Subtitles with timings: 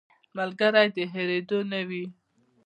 [0.37, 2.05] ملګری د هېرېدو نه وي